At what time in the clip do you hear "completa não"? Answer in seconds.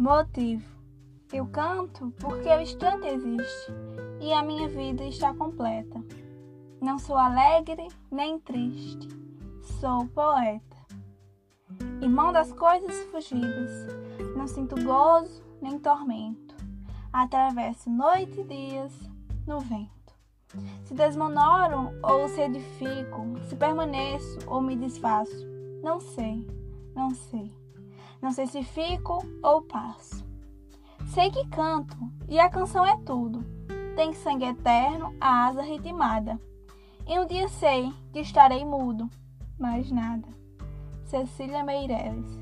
5.34-6.98